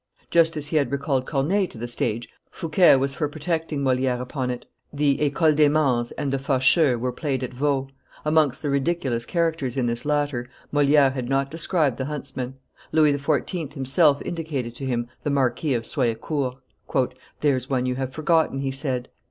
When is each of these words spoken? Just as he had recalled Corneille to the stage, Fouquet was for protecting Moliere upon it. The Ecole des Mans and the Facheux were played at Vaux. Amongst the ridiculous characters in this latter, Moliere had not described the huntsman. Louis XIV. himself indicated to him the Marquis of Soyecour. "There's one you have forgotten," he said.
Just 0.31 0.57
as 0.57 0.65
he 0.65 0.77
had 0.77 0.91
recalled 0.91 1.27
Corneille 1.27 1.67
to 1.67 1.77
the 1.77 1.87
stage, 1.87 2.27
Fouquet 2.49 2.95
was 2.95 3.13
for 3.13 3.27
protecting 3.29 3.83
Moliere 3.83 4.19
upon 4.19 4.49
it. 4.49 4.65
The 4.91 5.21
Ecole 5.21 5.53
des 5.53 5.69
Mans 5.69 6.09
and 6.13 6.33
the 6.33 6.39
Facheux 6.39 6.97
were 6.99 7.11
played 7.11 7.43
at 7.43 7.53
Vaux. 7.53 7.91
Amongst 8.25 8.63
the 8.63 8.71
ridiculous 8.71 9.27
characters 9.27 9.77
in 9.77 9.85
this 9.85 10.03
latter, 10.03 10.49
Moliere 10.71 11.11
had 11.11 11.29
not 11.29 11.51
described 11.51 11.97
the 11.97 12.05
huntsman. 12.05 12.55
Louis 12.91 13.13
XIV. 13.13 13.73
himself 13.73 14.19
indicated 14.23 14.73
to 14.77 14.87
him 14.87 15.07
the 15.21 15.29
Marquis 15.29 15.75
of 15.75 15.83
Soyecour. 15.85 16.55
"There's 17.41 17.69
one 17.69 17.85
you 17.85 17.93
have 17.97 18.11
forgotten," 18.11 18.57
he 18.57 18.71
said. 18.71 19.07